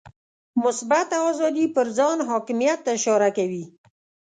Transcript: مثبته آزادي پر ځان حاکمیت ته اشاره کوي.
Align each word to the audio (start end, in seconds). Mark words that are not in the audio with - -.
مثبته 0.63 1.17
آزادي 1.29 1.65
پر 1.75 1.87
ځان 1.97 2.17
حاکمیت 2.29 2.79
ته 2.85 2.89
اشاره 2.97 3.29
کوي. 3.37 3.65